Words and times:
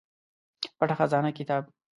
پټه 0.77 0.95
خزانه 0.99 1.29
کتاب 1.37 1.63